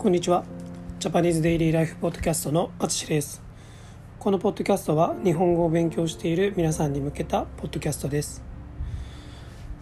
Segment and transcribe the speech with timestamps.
[0.00, 0.44] こんにちは。
[0.98, 3.42] ジャパニーズデイリーライフポッドキャストのあつしです。
[4.18, 8.42] このポッドキャストは日本語を勉強している皆さんに向けたポッドキャストです。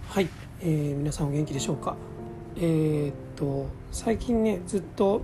[0.08, 0.29] はい、
[0.61, 1.94] えー、皆さんお元気でしょうか？
[2.57, 5.22] えー、っと最近ねずっと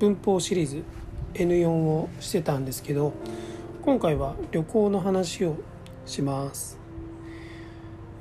[0.00, 0.82] 文法シリーズ
[1.34, 3.12] N4 をしてたんですけど
[3.82, 5.54] 今回は旅行の話を
[6.04, 6.80] します、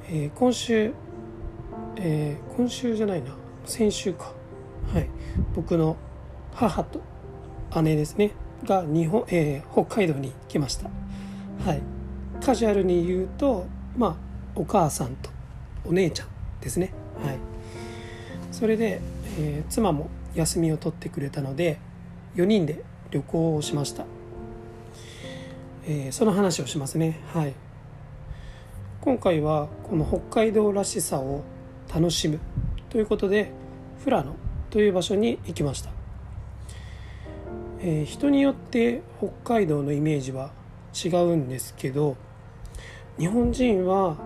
[0.08, 0.94] えー、今週、
[1.96, 3.36] えー、今週じゃないな。
[3.66, 4.36] 先週か。
[4.94, 5.10] はい。
[5.56, 5.98] 僕の
[6.54, 7.02] 母と
[7.82, 8.32] 姉ですね。
[8.64, 10.90] が日本、えー、北海道に来ました。
[11.66, 11.82] はい。
[12.44, 13.66] カジュアルに言うと
[13.98, 14.16] まあ
[14.56, 15.30] お母さんと
[15.86, 16.28] お姉ちゃん
[16.62, 16.94] ですね。
[17.24, 17.38] はい。
[18.52, 19.02] それで、
[19.38, 21.80] えー、妻も休みを取ってくれたので
[22.36, 24.06] 4人で旅行をしました、
[25.86, 27.20] えー、その話をしますね。
[27.34, 27.54] はい。
[29.02, 31.44] 今回はこの北海道らしさを
[31.94, 32.40] 楽しむ
[32.90, 33.52] ということで
[34.04, 34.36] 富良野
[34.76, 35.90] という場所に行きました、
[37.80, 40.52] えー、人によって北海道のイメージは
[40.94, 42.18] 違うんですけど
[43.18, 44.18] 日本人は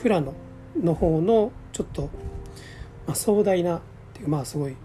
[0.00, 0.32] 富良野
[0.80, 2.02] の方のちょっと、
[3.04, 3.80] まあ、壮大なっ
[4.14, 4.76] ていうまあすごい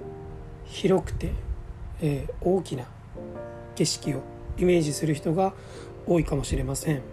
[0.66, 1.34] 広くて、
[2.02, 2.86] えー、大きな
[3.76, 4.24] 景色を
[4.58, 5.54] イメージする人が
[6.08, 7.04] 多いかもしれません、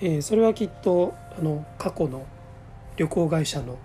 [0.00, 2.24] えー、それはきっとあの過去の
[2.96, 3.76] 旅行会社の、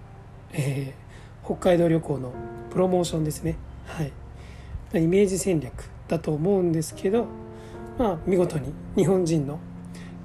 [0.53, 1.04] えー、
[1.45, 2.33] 北海道旅行の
[2.71, 3.55] プロモーションですね。
[3.85, 4.11] はい。
[4.93, 7.27] イメージ戦略だと思うんですけど
[7.97, 9.59] まあ見事に日本人の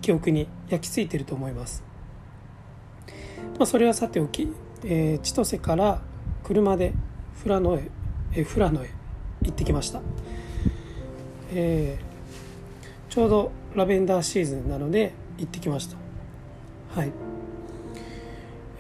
[0.01, 1.83] 記憶に焼き付いてると思います、
[3.59, 4.53] まあ、それはさておき、
[4.85, 6.01] えー、千歳から
[6.45, 6.93] 車で
[7.43, 7.91] 富良野へ、
[8.33, 8.91] えー、富良野へ
[9.43, 10.01] 行ってきました、
[11.53, 15.97] えー、ちょうどラベンダーシーズンなので行ってきました。
[16.95, 17.13] はい、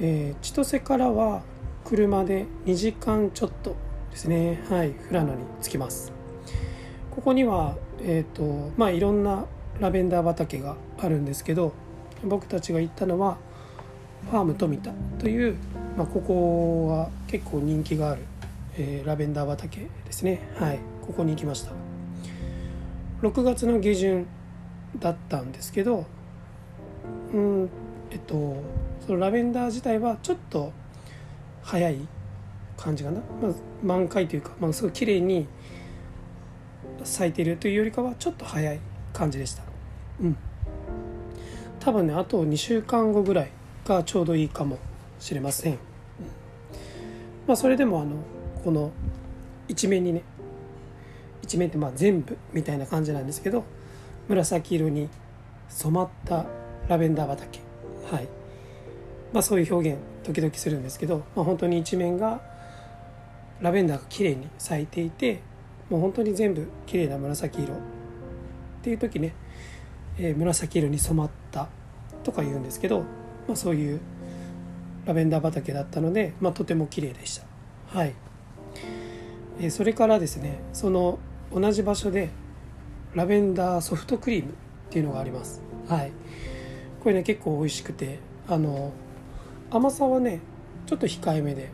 [0.01, 1.43] えー、千歳からは
[1.91, 3.75] 車で2時間ちょっと
[4.13, 4.63] ですね。
[4.71, 4.93] はい。
[4.93, 6.13] 富良野に着きます。
[7.11, 9.47] ここにはえっ、ー、とまあいろんな
[9.81, 11.73] ラベンダー畑があるんですけど
[12.23, 13.39] 僕たちが行ったのは
[14.31, 15.57] ファーム富田という、
[15.97, 18.23] まあ、ここは結構人気がある、
[18.77, 20.49] えー、ラベンダー畑ですね。
[20.61, 20.79] はい。
[21.05, 21.73] ここに行きました。
[23.23, 24.29] 6月の下旬
[24.97, 26.07] だったんですけど
[27.35, 27.71] うん
[28.13, 28.63] えっと
[29.05, 30.73] そのラベンダー自体はちょっと
[31.63, 31.99] 早い
[32.77, 35.47] 感じかな、まあ、満開というか、まあ、すごい綺麗に
[37.05, 38.81] 咲いているというよりかはちょっと早い
[39.13, 39.63] 感じでした。
[40.21, 40.37] うん。
[41.81, 43.51] 多分ねあと2週間後ぐらい
[43.85, 44.79] がちょうどいいかも
[45.19, 45.79] しれません、うん、
[47.49, 48.17] まあそれでもあの
[48.63, 48.93] この
[49.67, 50.23] 一面にね
[51.43, 53.65] 一面ってまあ全部みたいな感じなんですけど
[54.29, 55.09] 紫色に
[55.69, 56.45] 染まった
[56.89, 57.61] ラベンダー畑。
[58.11, 58.29] はい。
[59.33, 62.41] まあそういう表現時々するんですけど、まあ、本当に一面が
[63.61, 65.41] ラベンダーが綺麗に咲いていて
[65.89, 67.75] もう本当に全部綺麗な紫色。
[67.75, 69.35] っていう時ね、
[70.19, 71.69] えー、紫色に染まった
[72.23, 73.07] とか言うんですけど、ま
[73.53, 74.01] あ、そういう
[75.05, 77.45] ラベンダー畑だったので、まあ、とても綺麗でした。
[77.99, 78.15] はい、
[79.61, 81.19] えー、それからですねその
[81.53, 82.31] 同じ場所で
[83.15, 84.55] ラベンダーソフトクリームっ
[84.89, 85.61] ていうのがあります。
[85.89, 86.13] はい。
[87.03, 88.19] これね結構美味しくて
[88.49, 88.93] あの
[89.71, 90.41] 甘さはね
[90.87, 91.71] ちょっと控えめで。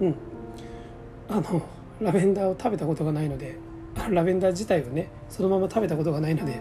[0.00, 0.14] うん。
[1.28, 1.62] あの
[2.00, 3.56] ラベンダーを食べたことがないので
[4.10, 6.60] ラベンダー自体をねそのまま食べたことがないので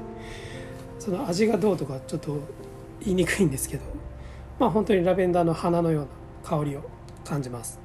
[1.00, 2.40] その味がどうとかちょっと
[3.02, 3.84] 言いにくいんですけど
[4.60, 6.08] まあ本当にラベンダーの花のような
[6.44, 6.82] 香りを
[7.26, 7.80] 感じます。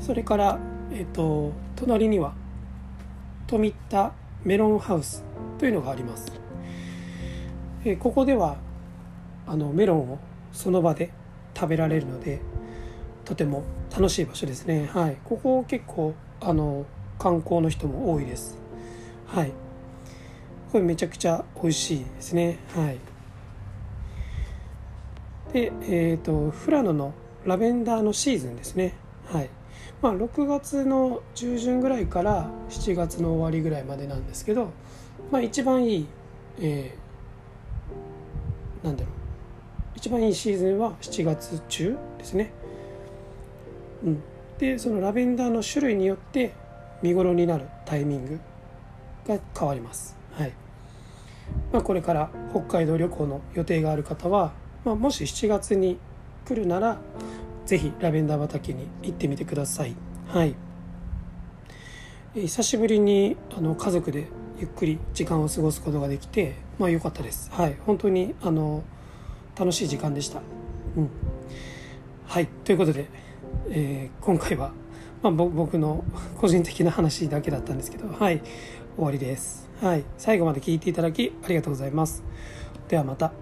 [0.00, 0.58] それから
[0.92, 2.34] えっ、と隣には
[3.46, 4.12] 富田
[4.44, 5.24] メロンハウス
[5.58, 6.30] というのがあります、
[7.84, 8.58] えここでは
[9.46, 10.18] あのメロンを
[10.52, 11.10] その場で
[11.54, 12.40] 食べられるので
[13.24, 14.90] とても楽しい場所ですね。
[14.92, 15.16] はい。
[15.24, 16.84] ここ結構あの
[17.18, 18.58] 観光の人も多いです。
[19.26, 19.52] はい。
[20.72, 22.58] これめちゃくちゃ美味しいですね。
[22.74, 22.98] はい。
[25.52, 27.14] でえっ、ー、と富良野の
[27.44, 28.94] ラベンダーのシーズンですね。
[29.26, 29.48] はい。
[30.02, 34.70] まあ6月の中旬ぐらいから7月の終わりぐらいまでなんですけど
[35.30, 36.06] まあ一番いい、
[36.60, 39.23] えー、なんだろう。
[40.04, 42.52] 一番いいシーズンは7月中ですね。
[44.04, 44.22] うん、
[44.58, 46.52] でそのラベンダーの種類によって
[47.00, 48.38] 見頃になるタイミング
[49.26, 50.14] が変わります。
[50.32, 50.52] はい
[51.72, 54.52] まあ、これから北海道旅行の予定がある方は、
[54.84, 55.96] まあ、もし7月に
[56.46, 56.98] 来るなら
[57.64, 59.96] 是非ラベンダー畑に行ってみてください。
[60.28, 60.54] はい
[62.34, 64.26] 久しぶりにあの家族で
[64.58, 67.50] ゆっくり時間を過ごすことができて、まあ良かったです。
[67.50, 68.84] はい、本当にあの
[69.58, 70.40] 楽しい時間でした。
[70.96, 71.10] うん、
[72.26, 72.46] はい。
[72.64, 73.06] ということで、
[73.70, 74.72] えー、今回は
[75.22, 76.04] まあ、僕の
[76.36, 78.42] 個人的な話だけだったんですけどはい。
[78.96, 79.68] 終わりです。
[79.80, 80.04] はい。
[80.18, 82.22] 最後まで聞いていただきありがとうございます。
[82.88, 83.32] ではまた